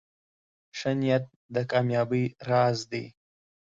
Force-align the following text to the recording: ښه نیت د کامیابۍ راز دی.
ښه 0.77 0.91
نیت 0.99 1.25
د 1.53 1.55
کامیابۍ 1.71 2.25
راز 2.49 2.79
دی. 2.91 3.05